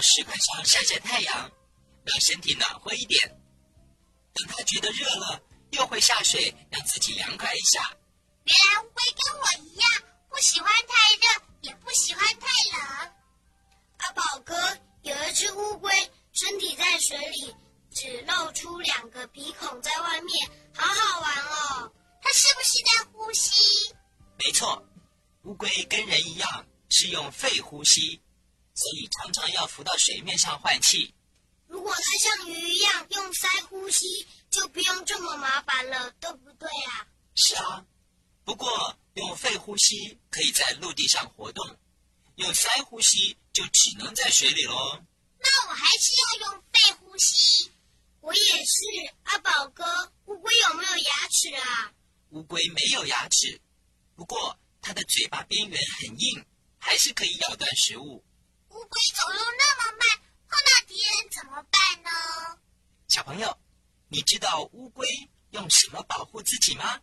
[0.00, 1.50] 石块上晒晒太阳，
[2.04, 3.20] 让身体暖和一点。
[4.32, 7.90] 等它觉得热了，又会下水，让自己凉快一下。
[8.44, 9.90] 原来乌龟跟我一样，
[10.28, 13.12] 不喜欢太热，也不喜欢太冷。
[13.98, 14.54] 阿宝哥，
[15.02, 15.92] 有一只乌龟，
[16.32, 17.54] 身体在水里，
[17.92, 21.92] 只露出两个鼻孔在外面，好好玩哦。
[22.22, 23.94] 它是不是在呼吸？
[24.38, 24.82] 没错，
[25.48, 28.20] 乌龟跟人一样，是用肺呼吸。
[28.74, 31.14] 所以常常要浮到水面上换气。
[31.66, 37.06] 如果它像鱼一样用鳃呼吸，就不用这么麻烦了，对不对啊？
[37.34, 37.82] 是啊，
[38.44, 41.78] 不过用肺呼吸可以在陆地上活动，
[42.36, 45.02] 用鳃呼吸就只能在水里喽。
[45.40, 47.70] 那我还是要用肺呼吸。
[48.20, 49.14] 我也是。
[49.22, 51.92] 阿宝哥，乌龟有没有牙齿啊？
[52.32, 53.58] 乌龟没有牙齿，
[54.14, 56.46] 不过它的嘴巴边缘很硬，
[56.78, 58.24] 还是可以咬断食物。
[58.70, 60.00] 乌龟走路那么慢，
[60.48, 62.58] 碰到敌人怎么办呢？
[63.06, 63.54] 小朋友，
[64.08, 65.06] 你知道乌龟
[65.50, 67.02] 用什么保护自己吗？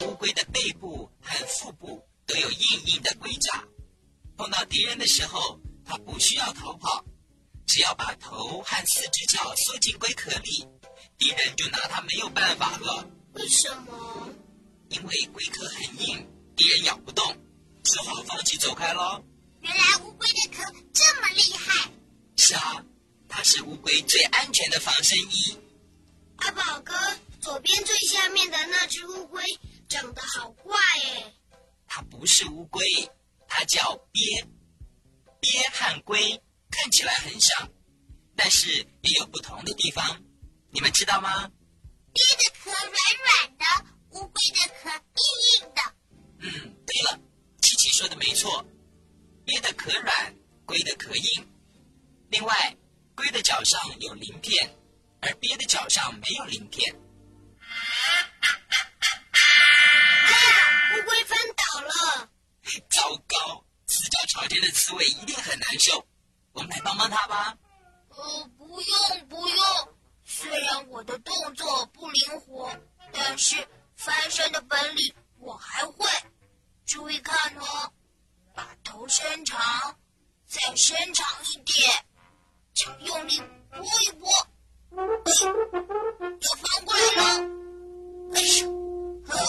[0.00, 3.64] 乌龟的背部和腹部都有硬硬的龟爪，
[4.36, 7.04] 碰到敌人的时候，它不需要逃跑，
[7.64, 10.66] 只要把头和四只脚缩进龟壳里，
[11.18, 13.08] 敌人就拿他没有办法了。
[13.32, 14.28] 为什么？
[14.88, 17.36] 因为龟壳很硬，敌人咬不动，
[17.82, 19.22] 只好放弃走开喽。
[19.60, 20.62] 原来乌龟的壳
[20.92, 21.90] 这么厉害。
[22.36, 22.84] 是啊，
[23.28, 25.58] 它是乌龟最安全的防身衣。
[26.36, 26.94] 阿宝哥，
[27.40, 29.42] 左边最下面的那只乌龟
[29.88, 31.32] 长得好怪哎。
[31.88, 32.84] 它不是乌龟，
[33.48, 34.46] 它叫鳖。
[35.40, 37.68] 鳖和龟看起来很像，
[38.36, 40.22] 但是也有不同的地方，
[40.70, 41.50] 你们知道吗？
[42.12, 43.64] 鳖的壳软软的。
[44.10, 45.82] 乌龟的壳硬硬的。
[46.38, 46.50] 嗯，
[46.86, 47.20] 对了，
[47.60, 48.64] 琪琪说的没错，
[49.44, 50.34] 鳖的壳软，
[50.64, 51.46] 龟的壳硬。
[52.30, 52.76] 另外，
[53.14, 54.74] 龟的脚上有鳞片，
[55.20, 56.98] 而鳖的脚上没有鳞片。
[59.32, 62.30] 哎呀，乌龟翻倒了！
[62.88, 66.06] 糟糕，四脚朝天的刺猬一定很难受。
[66.52, 67.54] 我们来帮帮它吧。
[68.08, 69.58] 呃，不用不用，
[70.38, 72.70] 虽然我的动作不灵活，
[73.10, 73.56] 但是。
[73.96, 76.06] 翻身的本领我还会，
[76.84, 77.90] 注意看哦，
[78.54, 79.58] 把头伸长，
[80.46, 82.04] 再伸长一点，
[82.74, 84.28] 脚用力拨一拨，
[86.20, 87.22] 要翻过来了，
[88.34, 88.36] 哎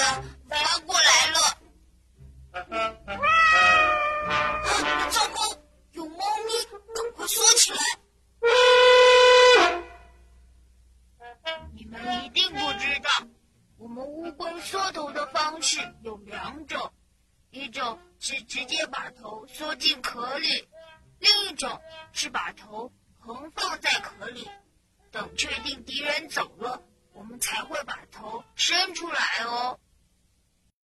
[0.00, 0.79] 呀，翻
[15.62, 16.92] 是有两种
[17.50, 20.68] 一种是直接把头缩进壳里
[21.18, 21.80] 另一种
[22.12, 24.48] 是把头横放在壳里
[25.10, 26.82] 等确定敌人走了
[27.12, 29.78] 我们才会把头伸出来哦。